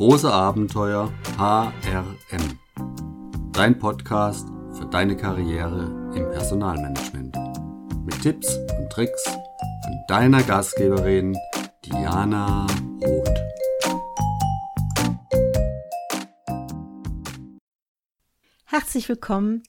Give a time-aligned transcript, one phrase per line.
[0.00, 2.58] Große Abenteuer HRM.
[3.52, 7.36] Dein Podcast für deine Karriere im Personalmanagement.
[8.06, 11.36] Mit Tipps und Tricks von deiner Gastgeberin
[11.84, 12.66] Diana
[13.02, 13.40] Roth.
[18.64, 19.64] Herzlich willkommen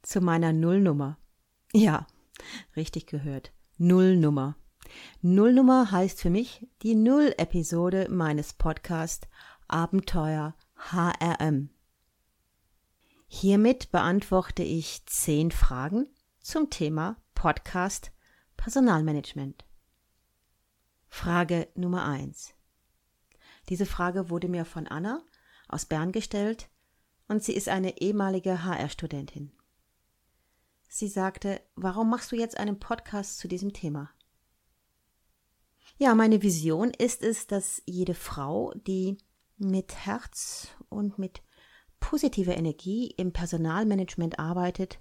[0.00, 1.18] zu meiner Nullnummer.
[1.74, 2.06] Ja,
[2.76, 3.52] richtig gehört.
[3.76, 4.56] Nullnummer.
[5.20, 9.28] Nullnummer heißt für mich die Null-Episode meines Podcasts
[9.68, 11.70] Abenteuer HRM.
[13.28, 16.06] Hiermit beantworte ich zehn Fragen
[16.40, 18.12] zum Thema Podcast
[18.56, 19.64] Personalmanagement.
[21.08, 22.54] Frage Nummer eins.
[23.68, 25.22] Diese Frage wurde mir von Anna
[25.68, 26.68] aus Bern gestellt
[27.28, 29.52] und sie ist eine ehemalige HR-Studentin.
[30.88, 34.10] Sie sagte, warum machst du jetzt einen Podcast zu diesem Thema?
[35.98, 39.18] Ja, meine Vision ist es, dass jede Frau, die
[39.58, 41.42] mit Herz und mit
[42.00, 45.00] positiver Energie im Personalmanagement arbeitet,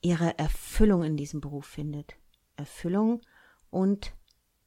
[0.00, 2.16] ihre Erfüllung in diesem Beruf findet.
[2.56, 3.22] Erfüllung
[3.70, 4.12] und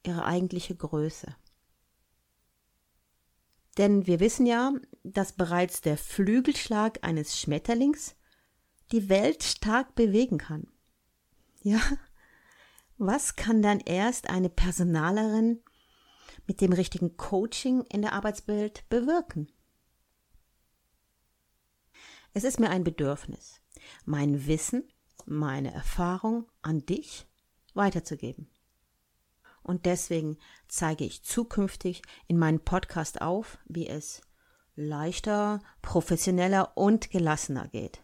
[0.03, 1.35] ihre eigentliche Größe.
[3.77, 8.15] Denn wir wissen ja, dass bereits der Flügelschlag eines Schmetterlings
[8.91, 10.67] die Welt stark bewegen kann.
[11.61, 11.81] Ja,
[12.97, 15.61] was kann dann erst eine Personalerin
[16.47, 19.51] mit dem richtigen Coaching in der Arbeitswelt bewirken?
[22.33, 23.61] Es ist mir ein Bedürfnis,
[24.03, 24.83] mein Wissen,
[25.25, 27.25] meine Erfahrung an dich
[27.73, 28.49] weiterzugeben.
[29.63, 34.21] Und deswegen zeige ich zukünftig in meinem Podcast auf, wie es
[34.75, 38.03] leichter, professioneller und gelassener geht.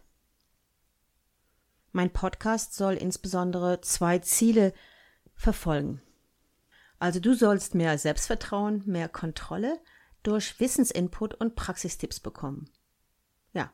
[1.92, 4.72] Mein Podcast soll insbesondere zwei Ziele
[5.34, 6.00] verfolgen.
[7.02, 9.80] Also du sollst mehr Selbstvertrauen, mehr Kontrolle
[10.22, 12.70] durch Wissensinput und Praxistipps bekommen.
[13.52, 13.72] Ja.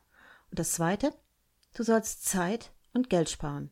[0.49, 1.13] Und das zweite,
[1.75, 3.69] du sollst Zeit und Geld sparen.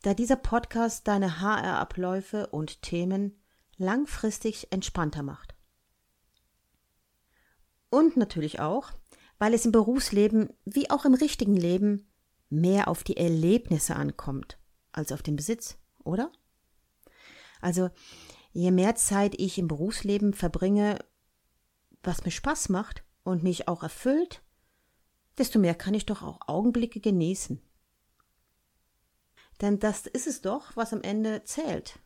[0.00, 3.38] Da dieser Podcast deine HR-Abläufe und Themen
[3.76, 5.54] langfristig entspannter macht.
[7.90, 8.90] Und natürlich auch,
[9.38, 12.10] weil es im Berufsleben wie auch im richtigen Leben
[12.48, 14.58] mehr auf die Erlebnisse ankommt
[14.92, 16.32] als auf den Besitz, oder?
[17.60, 17.90] Also,
[18.56, 20.98] je mehr Zeit ich im Berufsleben verbringe,
[22.02, 24.42] was mir Spaß macht und mich auch erfüllt,
[25.36, 27.60] desto mehr kann ich doch auch Augenblicke genießen.
[29.60, 31.98] Denn das ist es doch, was am Ende zählt.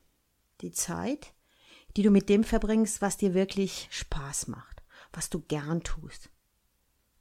[0.61, 1.34] Die Zeit,
[1.97, 4.82] die du mit dem verbringst, was dir wirklich Spaß macht,
[5.12, 6.31] was du gern tust.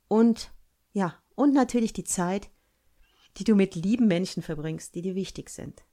[0.08, 0.52] Und,
[0.92, 2.50] ja, und natürlich die Zeit,
[3.38, 5.84] die du mit lieben Menschen verbringst, die dir wichtig sind.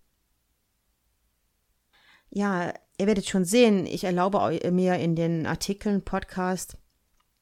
[2.31, 6.77] Ja, ihr werdet schon sehen, ich erlaube mir in den Artikeln, Podcast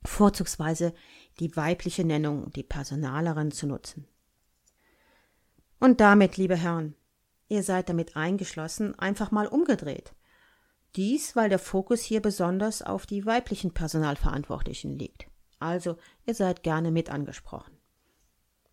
[0.04, 0.94] vorzugsweise
[1.40, 4.06] die weibliche Nennung, die Personalerin zu nutzen.
[5.80, 6.94] Und damit, liebe Herren,
[7.48, 10.14] ihr seid damit eingeschlossen, einfach mal umgedreht.
[10.96, 15.26] Dies, weil der Fokus hier besonders auf die weiblichen Personalverantwortlichen liegt.
[15.58, 17.76] Also, ihr seid gerne mit angesprochen.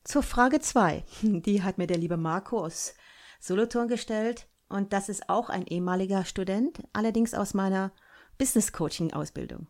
[0.04, 1.04] Zur Frage 2.
[1.22, 2.94] Die hat mir der liebe Marco aus
[3.40, 4.48] Solothurn gestellt.
[4.72, 7.92] Und das ist auch ein ehemaliger Student, allerdings aus meiner
[8.38, 9.68] Business Coaching Ausbildung.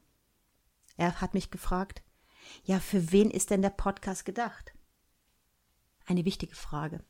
[0.96, 2.04] Er hat mich gefragt,
[2.64, 4.74] ja, für wen ist denn der Podcast gedacht?
[6.06, 7.04] Eine wichtige Frage.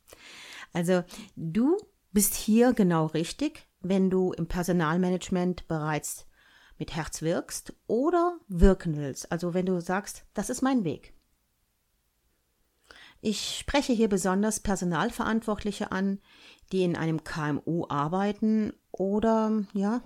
[0.74, 1.04] Also,
[1.36, 1.78] du
[2.12, 6.28] bist hier genau richtig, wenn du im Personalmanagement bereits
[6.78, 9.32] mit Herz wirkst oder wirken willst.
[9.32, 11.14] Also, wenn du sagst, das ist mein Weg.
[13.22, 16.20] Ich spreche hier besonders Personalverantwortliche an,
[16.72, 20.02] die in einem KMU arbeiten oder ja,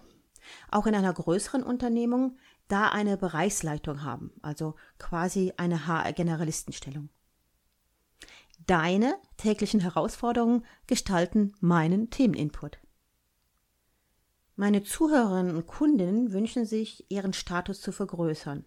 [0.69, 2.37] auch in einer größeren Unternehmung,
[2.67, 7.09] da eine Bereichsleitung haben, also quasi eine HR-Generalistenstellung.
[8.67, 12.79] Deine täglichen Herausforderungen gestalten meinen Themeninput.
[14.55, 18.65] Meine Zuhörerinnen und Kundinnen wünschen sich, ihren Status zu vergrößern.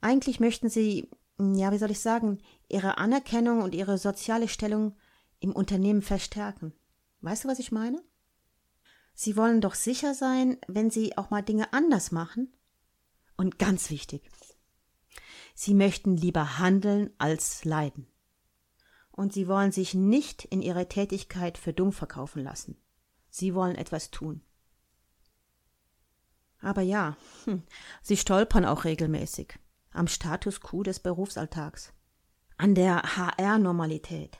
[0.00, 1.08] Eigentlich möchten sie
[1.38, 2.38] ja, wie soll ich sagen,
[2.68, 4.96] ihre Anerkennung und ihre soziale Stellung
[5.38, 6.72] im Unternehmen verstärken.
[7.20, 8.02] Weißt du, was ich meine?
[9.14, 12.52] Sie wollen doch sicher sein, wenn sie auch mal Dinge anders machen.
[13.36, 14.28] Und ganz wichtig,
[15.54, 18.08] sie möchten lieber handeln als leiden.
[19.12, 22.76] Und sie wollen sich nicht in ihrer Tätigkeit für dumm verkaufen lassen.
[23.30, 24.42] Sie wollen etwas tun.
[26.60, 27.62] Aber ja, hm,
[28.02, 29.58] sie stolpern auch regelmäßig
[29.92, 31.92] am Status quo des Berufsalltags,
[32.56, 34.38] an der HR-Normalität,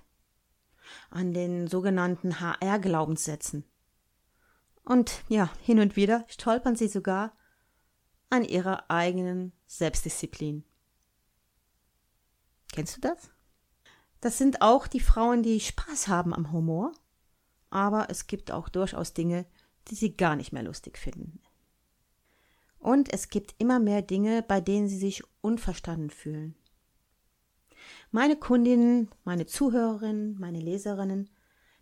[1.10, 3.64] an den sogenannten HR-Glaubenssätzen.
[4.84, 7.36] Und ja, hin und wieder stolpern sie sogar
[8.30, 10.64] an ihrer eigenen Selbstdisziplin.
[12.72, 13.30] Kennst du das?
[14.20, 16.92] Das sind auch die Frauen, die Spaß haben am Humor,
[17.70, 19.46] aber es gibt auch durchaus Dinge,
[19.88, 21.40] die sie gar nicht mehr lustig finden.
[22.78, 26.54] Und es gibt immer mehr Dinge, bei denen sie sich unverstanden fühlen.
[28.10, 31.30] Meine Kundinnen, meine Zuhörerinnen, meine Leserinnen,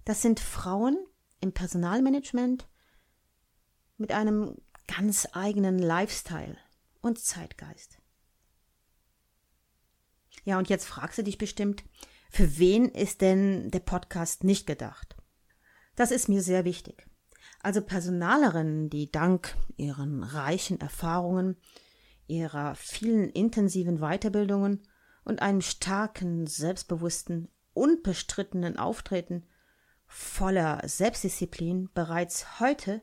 [0.04, 0.98] das sind Frauen
[1.40, 2.68] im Personalmanagement
[3.96, 4.56] mit einem
[4.86, 6.56] ganz eigenen Lifestyle
[7.00, 7.98] und Zeitgeist.
[10.44, 11.84] Ja, und jetzt fragst du dich bestimmt,
[12.30, 15.16] für wen ist denn der Podcast nicht gedacht?
[15.96, 17.06] Das ist mir sehr wichtig.
[17.66, 21.56] Also Personalerinnen, die dank ihren reichen Erfahrungen,
[22.28, 24.86] ihrer vielen intensiven Weiterbildungen
[25.24, 29.48] und einem starken, selbstbewussten, unbestrittenen Auftreten
[30.06, 33.02] voller Selbstdisziplin bereits heute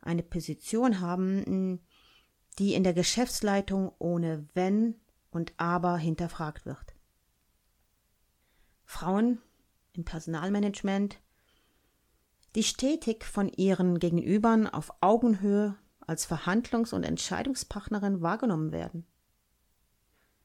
[0.00, 1.82] eine Position haben,
[2.58, 4.94] die in der Geschäftsleitung ohne Wenn
[5.30, 6.94] und Aber hinterfragt wird.
[8.86, 9.42] Frauen
[9.92, 11.20] im Personalmanagement,
[12.54, 19.06] die stetig von ihren Gegenübern auf Augenhöhe als Verhandlungs- und Entscheidungspartnerin wahrgenommen werden.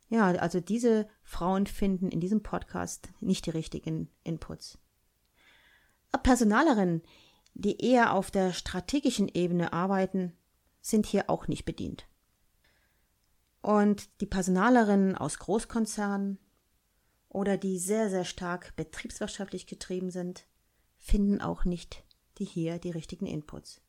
[0.09, 4.77] Ja, also diese Frauen finden in diesem Podcast nicht die richtigen Inputs.
[6.21, 7.01] Personalerinnen,
[7.53, 10.33] die eher auf der strategischen Ebene arbeiten,
[10.81, 12.07] sind hier auch nicht bedient.
[13.61, 16.37] Und die Personalerinnen aus Großkonzernen
[17.29, 20.45] oder die sehr, sehr stark betriebswirtschaftlich getrieben sind,
[21.05, 22.03] finden auch nicht
[22.37, 23.81] die hier die richtigen Inputs.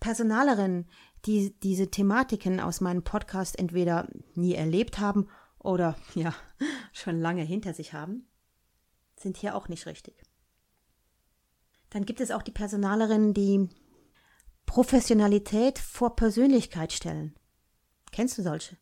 [0.00, 0.88] Personalerinnen,
[1.26, 5.28] die diese Thematiken aus meinem Podcast entweder nie erlebt haben
[5.58, 6.34] oder ja,
[6.92, 8.26] schon lange hinter sich haben,
[9.16, 10.22] sind hier auch nicht richtig.
[11.90, 13.68] Dann gibt es auch die Personalerinnen, die
[14.66, 17.34] Professionalität vor Persönlichkeit stellen.
[18.12, 18.76] Kennst du solche?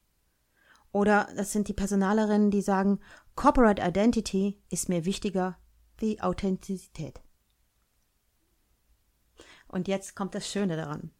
[0.93, 3.01] Oder das sind die Personalerinnen, die sagen,
[3.35, 5.59] Corporate Identity ist mir wichtiger
[5.99, 7.21] wie Authentizität.
[9.69, 11.11] Und jetzt kommt das Schöne daran.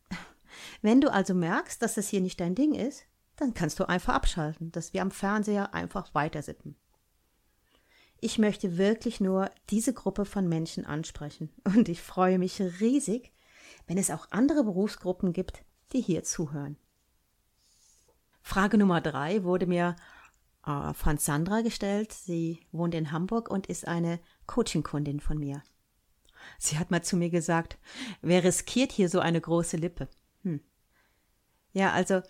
[0.83, 3.05] Wenn du also merkst, dass das hier nicht dein Ding ist,
[3.37, 6.77] dann kannst du einfach abschalten, dass wir am Fernseher einfach weitersippen.
[8.19, 13.33] Ich möchte wirklich nur diese Gruppe von Menschen ansprechen und ich freue mich riesig,
[13.87, 16.77] wenn es auch andere Berufsgruppen gibt, die hier zuhören.
[18.41, 19.97] Frage Nummer drei wurde mir
[20.65, 22.13] äh, von Sandra gestellt.
[22.13, 25.63] Sie wohnt in Hamburg und ist eine Coaching-Kundin von mir.
[26.59, 27.79] Sie hat mal zu mir gesagt,
[28.23, 30.09] wer riskiert hier so eine große Lippe?
[30.43, 30.61] Hm.
[31.73, 32.23] Ja, also,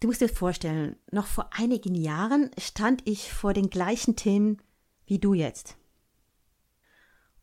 [0.00, 4.58] du musst dir vorstellen, noch vor einigen Jahren stand ich vor den gleichen Themen
[5.06, 5.76] wie du jetzt.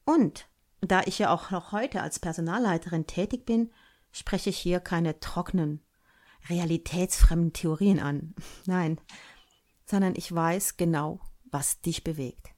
[0.03, 0.48] Und
[0.81, 3.71] da ich ja auch noch heute als Personalleiterin tätig bin,
[4.12, 5.81] spreche ich hier keine trockenen,
[6.50, 8.33] realitätsfremden Theorien an.
[8.65, 9.00] Nein,
[9.86, 12.50] sondern ich weiß genau, was dich bewegt.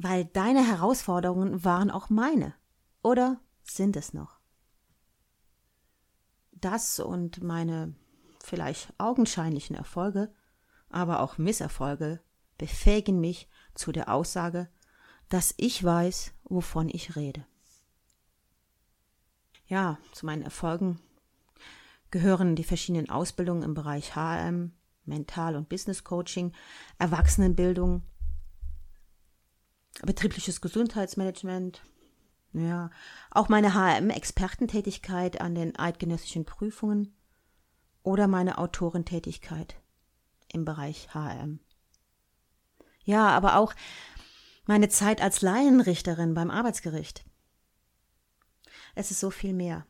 [0.00, 2.54] Weil deine Herausforderungen waren auch meine.
[3.02, 4.38] Oder sind es noch?
[6.52, 7.96] Das und meine
[8.40, 10.32] vielleicht augenscheinlichen Erfolge,
[10.88, 12.20] aber auch Misserfolge
[12.58, 14.68] befähigen mich zu der Aussage,
[15.28, 17.44] dass ich weiß, wovon ich rede.
[19.66, 21.00] Ja, zu meinen Erfolgen
[22.12, 24.72] gehören die verschiedenen Ausbildungen im Bereich HM,
[25.06, 26.52] Mental- und Business Coaching,
[27.00, 28.04] Erwachsenenbildung,
[30.02, 31.82] betriebliches Gesundheitsmanagement,
[32.52, 32.90] ja,
[33.30, 37.14] auch meine HM-Expertentätigkeit an den eidgenössischen Prüfungen
[38.02, 39.76] oder meine Autorentätigkeit
[40.52, 41.60] im Bereich HM.
[43.04, 43.74] Ja, aber auch
[44.66, 47.24] meine Zeit als Laienrichterin beim Arbeitsgericht.
[48.94, 49.86] Es ist so viel mehr.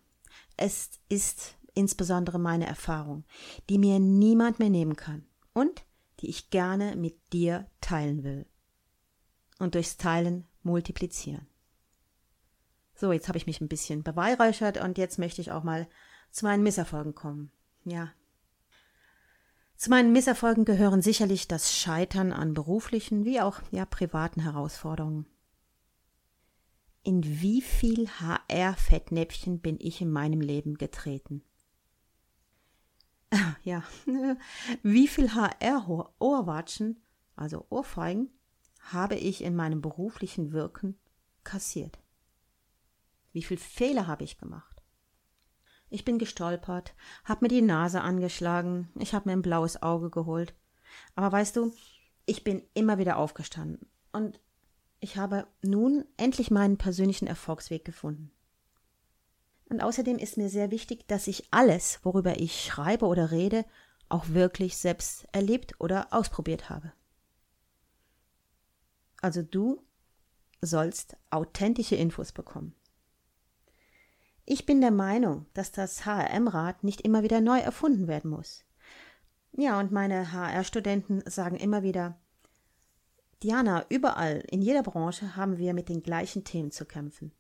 [0.57, 3.25] Es ist insbesondere meine Erfahrung,
[3.69, 5.85] die mir niemand mehr nehmen kann und
[6.21, 8.47] die ich gerne mit dir teilen will.
[9.59, 11.47] Und durchs Teilen multiplizieren.
[12.95, 15.89] So, jetzt habe ich mich ein bisschen beweihräuchert und jetzt möchte ich auch mal
[16.31, 17.51] zu meinen Misserfolgen kommen.
[17.85, 18.13] Ja,
[19.79, 25.25] zu meinen Misserfolgen gehören sicherlich das Scheitern an beruflichen wie auch ja privaten Herausforderungen.
[27.05, 31.43] In wie viel HR-Fettnäpfchen bin ich in meinem Leben getreten?
[33.63, 33.85] Ja,
[34.83, 37.01] wie viel HR-Ohrwatschen,
[37.37, 38.31] also Ohrfeigen,
[38.93, 40.99] habe ich in meinem beruflichen Wirken
[41.45, 41.99] kassiert?
[43.33, 44.83] Wie viel Fehler habe ich gemacht?
[45.91, 50.55] Ich bin gestolpert, hab mir die Nase angeschlagen, ich hab mir ein blaues Auge geholt.
[51.15, 51.73] Aber weißt du,
[52.27, 54.41] ich bin immer wieder aufgestanden und
[55.01, 58.33] ich habe nun endlich meinen persönlichen Erfolgsweg gefunden.
[59.71, 63.65] Und außerdem ist mir sehr wichtig, dass ich alles, worüber ich schreibe oder rede,
[64.09, 66.93] auch wirklich selbst erlebt oder ausprobiert habe.
[69.21, 69.83] Also du
[70.61, 72.75] sollst authentische Infos bekommen.
[74.45, 78.65] Ich bin der Meinung, dass das HRM-Rad nicht immer wieder neu erfunden werden muss.
[79.53, 82.19] Ja, und meine HR-Studenten sagen immer wieder,
[83.43, 87.33] Diana, überall, in jeder Branche haben wir mit den gleichen Themen zu kämpfen.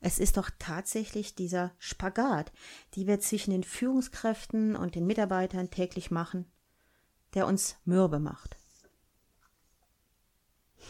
[0.00, 2.52] Es ist doch tatsächlich dieser Spagat,
[2.94, 6.44] die wir zwischen den Führungskräften und den Mitarbeitern täglich machen,
[7.34, 8.57] der uns mürbe macht.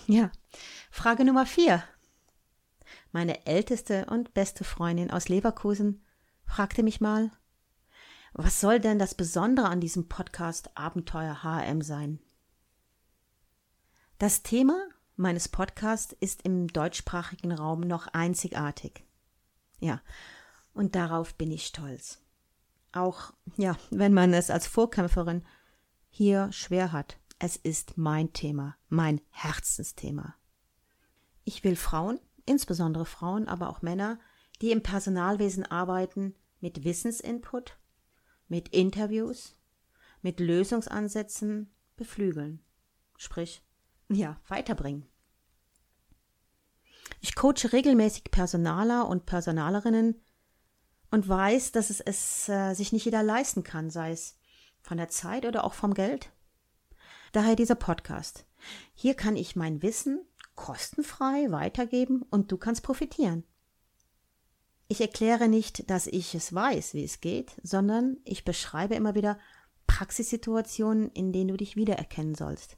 [0.06, 0.30] Ja,
[0.90, 1.82] Frage Nummer vier.
[3.12, 6.04] Meine älteste und beste Freundin aus Leverkusen
[6.44, 7.30] fragte mich mal,
[8.32, 12.20] was soll denn das Besondere an diesem Podcast Abenteuer HM sein?
[14.18, 19.04] Das Thema meines Podcasts ist im deutschsprachigen Raum noch einzigartig.
[19.80, 20.00] Ja,
[20.72, 22.20] und darauf bin ich stolz.
[22.92, 25.44] Auch, ja, wenn man es als Vorkämpferin
[26.08, 27.18] hier schwer hat.
[27.38, 30.34] Es ist mein Thema, mein Herzensthema.
[31.44, 34.18] Ich will Frauen, insbesondere Frauen, aber auch Männer,
[34.60, 37.78] die im Personalwesen arbeiten, mit Wissensinput,
[38.48, 39.56] mit Interviews,
[40.20, 42.60] mit Lösungsansätzen beflügeln.
[43.16, 43.62] Sprich,
[44.08, 45.06] ja, weiterbringen.
[47.20, 50.20] Ich coache regelmäßig Personaler und Personalerinnen
[51.10, 54.36] und weiß, dass es, es äh, sich nicht jeder leisten kann, sei es
[54.80, 56.30] von der Zeit oder auch vom Geld.
[57.32, 58.44] Daher dieser Podcast.
[58.94, 60.20] Hier kann ich mein Wissen
[60.54, 63.44] kostenfrei weitergeben und du kannst profitieren.
[64.88, 69.38] Ich erkläre nicht, dass ich es weiß, wie es geht, sondern ich beschreibe immer wieder
[69.86, 72.76] Praxissituationen, in denen du dich wiedererkennen sollst.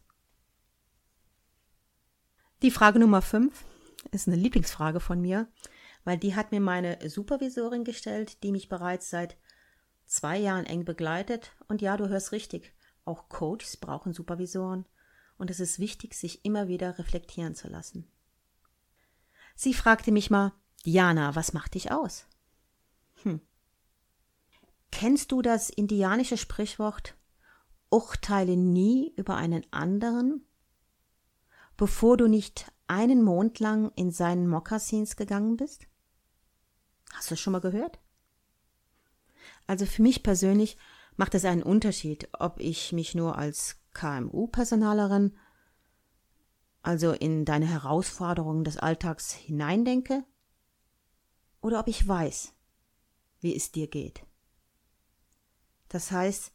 [2.62, 3.64] Die Frage Nummer 5
[4.11, 5.49] ist eine Lieblingsfrage von mir,
[6.04, 9.37] weil die hat mir meine Supervisorin gestellt, die mich bereits seit
[10.04, 11.52] zwei Jahren eng begleitet.
[11.69, 14.87] Und ja, du hörst richtig, auch Coaches brauchen Supervisoren
[15.38, 18.07] und es ist wichtig, sich immer wieder reflektieren zu lassen.
[19.54, 20.52] Sie fragte mich mal,
[20.85, 22.26] Diana, was macht dich aus?
[23.23, 23.40] Hm.
[24.90, 27.14] Kennst du das indianische Sprichwort
[27.90, 30.47] Urteile nie über einen anderen,
[31.76, 35.87] bevor du nicht einen Mond lang in seinen Mokassins gegangen bist?
[37.12, 37.99] Hast du es schon mal gehört?
[39.66, 40.76] Also für mich persönlich
[41.20, 45.36] macht es einen Unterschied, ob ich mich nur als KMU-Personalerin,
[46.80, 50.24] also in deine Herausforderungen des Alltags hineindenke,
[51.60, 52.54] oder ob ich weiß,
[53.40, 54.24] wie es dir geht.
[55.90, 56.52] Das heißt,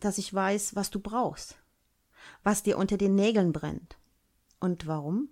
[0.00, 1.56] dass ich weiß, was du brauchst,
[2.42, 3.98] was dir unter den Nägeln brennt.
[4.58, 5.28] Und warum?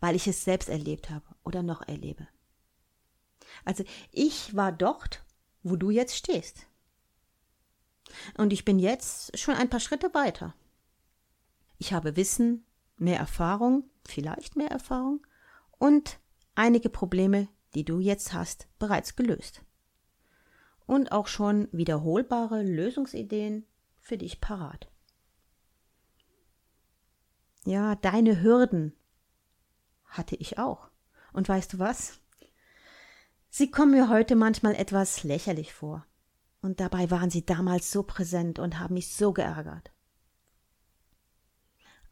[0.00, 2.26] Weil ich es selbst erlebt habe oder noch erlebe.
[3.64, 5.24] Also ich war dort,
[5.62, 6.66] wo du jetzt stehst.
[8.36, 10.54] Und ich bin jetzt schon ein paar Schritte weiter.
[11.78, 12.64] Ich habe Wissen,
[12.96, 15.26] mehr Erfahrung, vielleicht mehr Erfahrung
[15.78, 16.18] und
[16.54, 19.62] einige Probleme, die du jetzt hast, bereits gelöst.
[20.86, 23.66] Und auch schon wiederholbare Lösungsideen
[23.98, 24.88] für dich parat.
[27.64, 28.92] Ja, deine Hürden
[30.06, 30.90] hatte ich auch.
[31.32, 32.20] Und weißt du was?
[33.48, 36.06] Sie kommen mir heute manchmal etwas lächerlich vor.
[36.62, 39.90] Und dabei waren sie damals so präsent und haben mich so geärgert.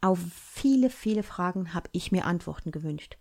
[0.00, 3.16] Auf viele, viele Fragen habe ich mir Antworten gewünscht.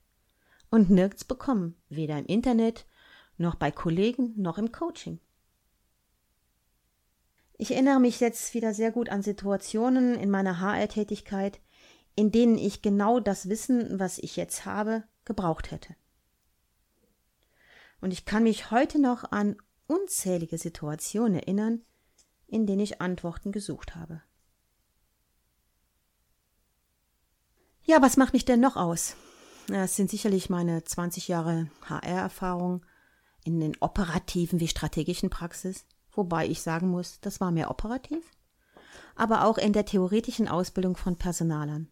[0.72, 2.86] Und nirgends bekommen, weder im Internet,
[3.38, 5.20] noch bei Kollegen, noch im Coaching.
[7.58, 11.60] Ich erinnere mich jetzt wieder sehr gut an Situationen in meiner HR-Tätigkeit,
[12.16, 15.96] in denen ich genau das Wissen, was ich jetzt habe, gebraucht hätte.
[18.02, 19.58] Und ich kann mich heute noch an
[19.90, 21.82] unzählige Situationen erinnern,
[22.48, 24.22] in denen ich Antworten gesucht habe.
[27.84, 29.16] Ja, was macht mich denn noch aus?
[29.72, 32.86] Es sind sicherlich meine 20 Jahre HR-Erfahrung
[33.44, 38.24] in den operativen wie strategischen Praxis, wobei ich sagen muss, das war mehr operativ,
[39.16, 41.88] aber auch in der theoretischen Ausbildung von Personalern.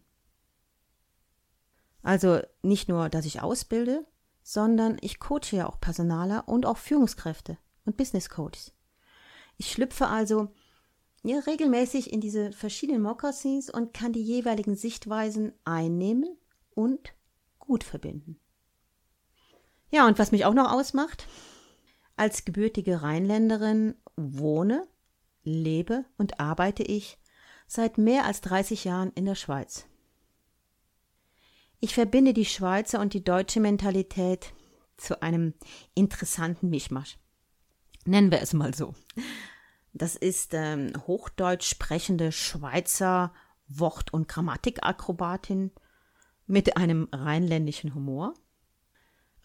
[2.02, 4.06] Also nicht nur, dass ich ausbilde,
[4.42, 8.72] sondern ich coache ja auch Personaler und auch Führungskräfte und Business Coaches.
[9.56, 10.48] Ich schlüpfe also
[11.24, 16.36] ja, regelmäßig in diese verschiedenen Moccasins und kann die jeweiligen Sichtweisen einnehmen
[16.74, 17.14] und
[17.58, 18.38] gut verbinden.
[19.90, 21.26] Ja, und was mich auch noch ausmacht,
[22.16, 24.86] als gebürtige Rheinländerin wohne,
[25.42, 27.18] lebe und arbeite ich
[27.66, 29.86] seit mehr als 30 Jahren in der Schweiz.
[31.80, 34.52] Ich verbinde die Schweizer und die deutsche Mentalität,
[34.98, 35.54] zu einem
[35.94, 37.18] interessanten Mischmasch.
[38.04, 38.94] Nennen wir es mal so.
[39.92, 43.32] Das ist ähm, hochdeutsch sprechende Schweizer
[43.68, 45.72] Wort- und Grammatikakrobatin
[46.46, 48.34] mit einem rheinländischen Humor,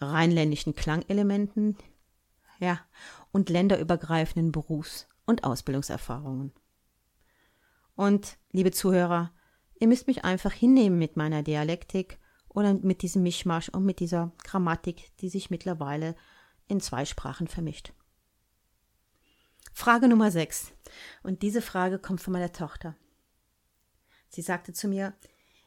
[0.00, 1.76] rheinländischen Klangelementen,
[2.58, 2.80] ja,
[3.32, 6.52] und länderübergreifenden Berufs- und Ausbildungserfahrungen.
[7.96, 9.32] Und, liebe Zuhörer,
[9.78, 12.18] ihr müsst mich einfach hinnehmen mit meiner Dialektik
[12.48, 16.16] oder mit diesem Mischmasch und mit dieser Grammatik, die sich mittlerweile
[16.68, 17.92] in zwei Sprachen vermischt.
[19.76, 20.72] Frage Nummer 6.
[21.24, 22.96] Und diese Frage kommt von meiner Tochter.
[24.28, 25.14] Sie sagte zu mir,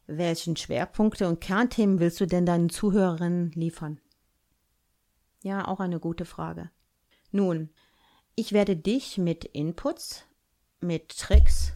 [0.08, 4.00] welchen Schwerpunkte und Kernthemen willst du denn deinen Zuhörerinnen liefern?
[5.44, 6.72] Ja, auch eine gute Frage.
[7.32, 7.70] Nun,
[8.36, 10.24] ich werde dich mit Inputs,
[10.80, 11.74] mit Tricks,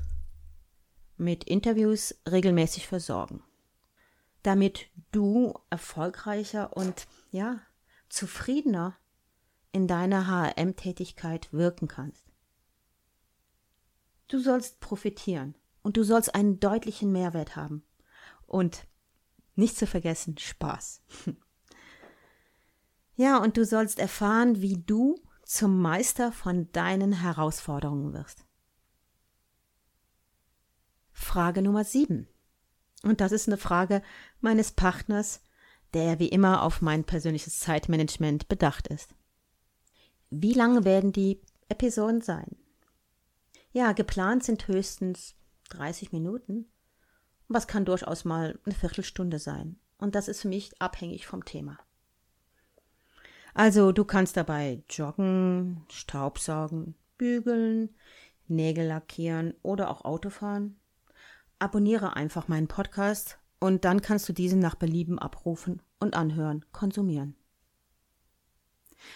[1.17, 3.43] mit Interviews regelmäßig versorgen,
[4.41, 7.59] damit du erfolgreicher und ja,
[8.07, 8.95] zufriedener
[9.71, 12.25] in deiner HRM-Tätigkeit wirken kannst.
[14.27, 17.83] Du sollst profitieren und du sollst einen deutlichen Mehrwert haben.
[18.45, 18.87] Und
[19.55, 21.01] nicht zu vergessen, Spaß.
[23.15, 28.45] ja, und du sollst erfahren, wie du zum Meister von deinen Herausforderungen wirst.
[31.11, 32.27] Frage Nummer 7.
[33.03, 34.01] Und das ist eine Frage
[34.39, 35.41] meines Partners,
[35.93, 39.13] der wie immer auf mein persönliches Zeitmanagement bedacht ist.
[40.31, 42.55] Wie lange werden die Episoden sein?
[43.73, 45.35] Ja, geplant sind höchstens
[45.69, 46.65] 30 Minuten.
[47.49, 49.77] Was kann durchaus mal eine Viertelstunde sein.
[49.97, 51.77] Und das ist für mich abhängig vom Thema.
[53.53, 57.89] Also du kannst dabei joggen, Staubsaugen, bügeln,
[58.47, 60.79] Nägel lackieren oder auch Auto fahren.
[61.59, 67.35] Abonniere einfach meinen Podcast und dann kannst du diesen nach Belieben abrufen und anhören, konsumieren.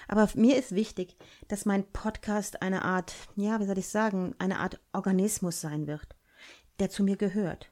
[0.08, 1.18] Aber mir ist wichtig,
[1.48, 6.16] dass mein Podcast eine Art, ja, wie soll ich sagen, eine Art Organismus sein wird,
[6.80, 7.72] der zu mir gehört.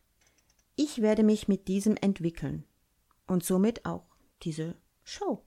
[0.75, 2.65] Ich werde mich mit diesem entwickeln
[3.27, 4.05] und somit auch
[4.41, 5.43] diese Show.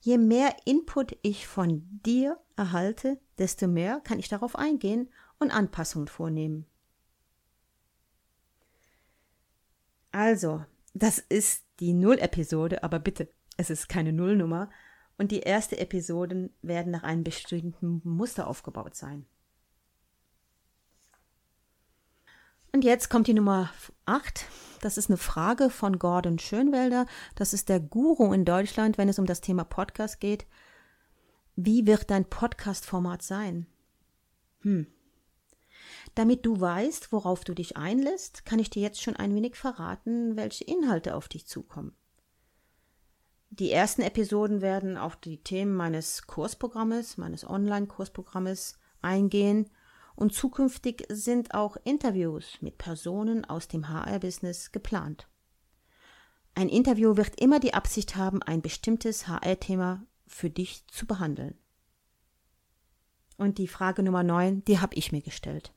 [0.00, 6.08] Je mehr Input ich von dir erhalte, desto mehr kann ich darauf eingehen und Anpassungen
[6.08, 6.66] vornehmen.
[10.10, 14.70] Also, das ist die Null-Episode, aber bitte, es ist keine Nullnummer,
[15.18, 19.26] und die ersten Episoden werden nach einem bestimmten Muster aufgebaut sein.
[22.72, 23.70] Und jetzt kommt die Nummer
[24.06, 24.46] 8.
[24.80, 27.06] Das ist eine Frage von Gordon Schönwelder.
[27.34, 30.46] Das ist der Guru in Deutschland, wenn es um das Thema Podcast geht.
[31.54, 33.66] Wie wird dein Podcast-Format sein?
[34.62, 34.86] Hm.
[36.14, 40.36] Damit du weißt, worauf du dich einlässt, kann ich dir jetzt schon ein wenig verraten,
[40.36, 41.94] welche Inhalte auf dich zukommen.
[43.54, 49.68] Die ersten Episoden werden auf die Themen meines Kursprogrammes, meines Online-Kursprogrammes eingehen
[50.14, 55.28] und zukünftig sind auch Interviews mit Personen aus dem HR-Business geplant.
[56.54, 61.54] Ein Interview wird immer die Absicht haben, ein bestimmtes HR-Thema für dich zu behandeln.
[63.36, 65.74] Und die Frage Nummer 9, die habe ich mir gestellt.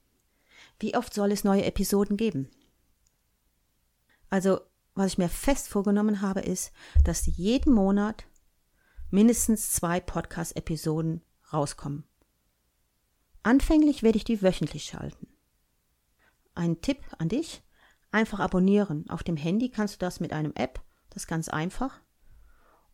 [0.79, 2.49] Wie oft soll es neue Episoden geben?
[4.29, 4.61] Also
[4.95, 6.71] was ich mir fest vorgenommen habe, ist,
[7.03, 8.25] dass jeden Monat
[9.11, 11.21] mindestens zwei Podcast-Episoden
[11.53, 12.05] rauskommen.
[13.43, 15.27] Anfänglich werde ich die wöchentlich schalten.
[16.55, 17.61] Ein Tipp an dich,
[18.11, 19.07] einfach abonnieren.
[19.09, 21.99] Auf dem Handy kannst du das mit einem App, das ist ganz einfach.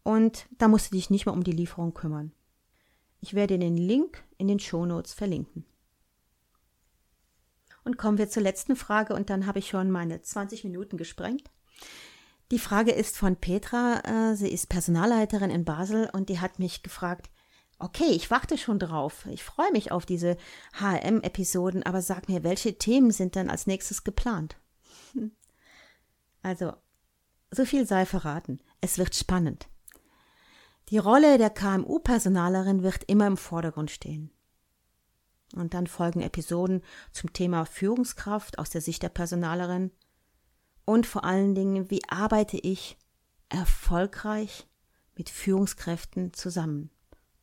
[0.03, 2.33] Und da musst du dich nicht mehr um die Lieferung kümmern.
[3.19, 5.65] Ich werde den Link in den Shownotes verlinken.
[7.83, 11.49] Und kommen wir zur letzten Frage und dann habe ich schon meine 20 Minuten gesprengt.
[12.51, 14.01] Die Frage ist von Petra.
[14.03, 17.29] Äh, sie ist Personalleiterin in Basel und die hat mich gefragt,
[17.79, 19.25] okay, ich warte schon drauf.
[19.31, 20.37] Ich freue mich auf diese
[20.79, 24.57] HM-Episoden, aber sag mir, welche Themen sind dann als nächstes geplant?
[26.43, 26.73] Also,
[27.51, 28.61] so viel sei verraten.
[28.79, 29.67] Es wird spannend.
[30.89, 34.31] Die Rolle der KMU-Personalerin wird immer im Vordergrund stehen.
[35.55, 39.91] Und dann folgen Episoden zum Thema Führungskraft aus der Sicht der Personalerin,
[40.85, 42.97] und vor allen Dingen, wie arbeite ich
[43.49, 44.67] erfolgreich
[45.15, 46.89] mit Führungskräften zusammen?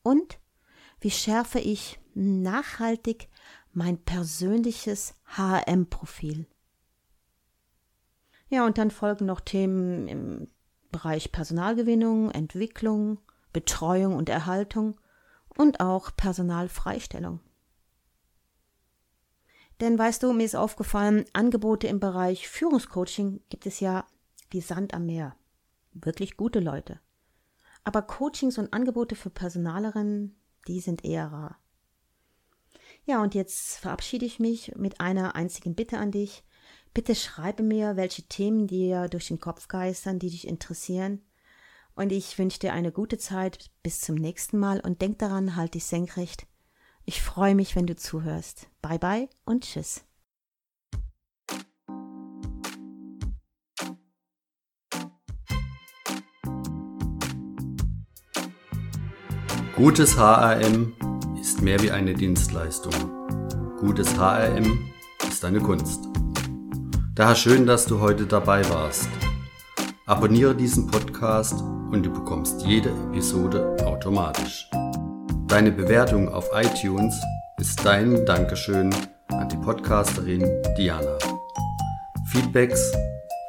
[0.03, 0.39] Und
[0.99, 3.29] wie schärfe ich nachhaltig
[3.71, 6.47] mein persönliches HM-Profil?
[8.49, 10.47] Ja, und dann folgen noch Themen im
[10.91, 13.19] Bereich Personalgewinnung, Entwicklung,
[13.53, 14.99] Betreuung und Erhaltung
[15.55, 17.39] und auch Personalfreistellung.
[19.79, 24.05] Denn weißt du, mir ist aufgefallen, Angebote im Bereich Führungscoaching gibt es ja
[24.49, 25.35] wie Sand am Meer.
[25.93, 26.99] Wirklich gute Leute.
[27.83, 30.35] aber Coachings und Angebote für Personalerinnen,
[30.67, 31.57] die sind eher rar.
[33.05, 36.43] Ja, und jetzt verabschiede ich mich mit einer einzigen Bitte an dich.
[36.93, 41.23] Bitte schreibe mir, welche Themen dir durch den Kopf geistern, die dich interessieren.
[41.95, 43.71] Und ich wünsche dir eine gute Zeit.
[43.81, 46.45] Bis zum nächsten Mal und denk daran, halt dich senkrecht.
[47.09, 48.67] Ich freue mich, wenn du zuhörst.
[48.83, 50.05] Bye bye und tschüss.
[59.75, 60.93] Gutes HRM
[61.41, 62.93] ist mehr wie eine Dienstleistung.
[63.79, 64.91] Gutes HRM
[65.27, 66.07] ist eine Kunst.
[67.15, 69.09] Daher schön, dass du heute dabei warst.
[70.05, 74.69] Abonniere diesen Podcast und du bekommst jede Episode automatisch.
[75.49, 77.19] Deine Bewertung auf iTunes
[77.57, 78.93] ist dein Dankeschön
[79.29, 81.17] an die Podcasterin Diana.
[82.27, 82.93] Feedbacks,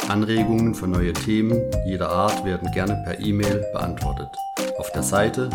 [0.09, 4.31] Anregungen für neue Themen jeder Art werden gerne per E-Mail beantwortet.
[4.79, 5.51] Auf der Seite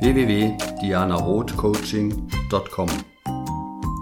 [0.00, 2.88] www.dianarothcoaching.com.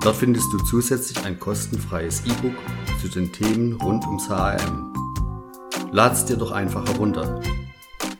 [0.02, 2.52] Dort findest du zusätzlich ein kostenfreies E-Book
[3.00, 4.92] zu den Themen rund ums HRM.
[5.90, 7.40] Lad's dir doch einfach herunter.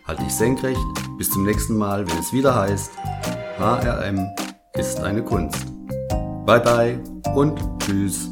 [0.07, 0.81] Halt dich senkrecht,
[1.19, 2.93] bis zum nächsten Mal, wenn es wieder heißt,
[3.63, 4.29] HRM
[4.75, 5.67] ist eine Kunst.
[6.45, 7.01] Bye bye
[7.37, 8.32] und tschüss.